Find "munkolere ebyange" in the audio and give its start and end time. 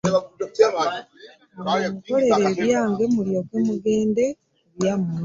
1.63-3.03